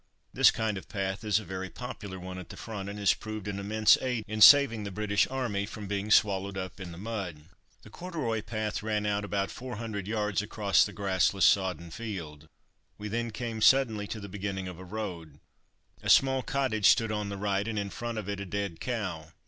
This 0.33 0.49
kind 0.49 0.79
of 0.79 0.89
path 0.89 1.23
is 1.23 1.37
a 1.37 1.45
very 1.45 1.69
popular 1.69 2.19
one 2.19 2.39
at 2.39 2.49
the 2.49 2.57
front, 2.57 2.89
and 2.89 2.97
has 2.97 3.13
proved 3.13 3.47
an 3.47 3.59
immense 3.59 3.99
aid 4.01 4.25
in 4.27 4.41
saving 4.41 4.83
the 4.83 4.89
British 4.89 5.27
army 5.29 5.67
from 5.67 5.85
being 5.85 6.09
swallowed 6.09 6.57
up 6.57 6.79
in 6.79 6.91
the 6.91 6.97
mud. 6.97 7.43
The 7.83 7.91
corduroy 7.91 8.41
path 8.41 8.81
ran 8.81 9.05
out 9.05 9.23
about 9.23 9.51
four 9.51 9.75
hundred 9.75 10.07
yards 10.07 10.41
across 10.41 10.83
the 10.83 10.91
grassless, 10.91 11.45
sodden 11.45 11.91
field. 11.91 12.49
We 12.97 13.09
then 13.09 13.29
came 13.29 13.61
suddenly 13.61 14.07
to 14.07 14.19
the 14.19 14.27
beginning 14.27 14.67
of 14.67 14.79
a 14.79 14.83
road. 14.83 15.39
A 16.01 16.09
small 16.09 16.41
cottage 16.41 16.87
stood 16.89 17.11
on 17.11 17.29
the 17.29 17.37
right, 17.37 17.67
and 17.67 17.77
in 17.77 17.91
front 17.91 18.17
of 18.17 18.27
it 18.27 18.39
a 18.39 18.45
dead 18.47 18.79
cow. 18.79 19.31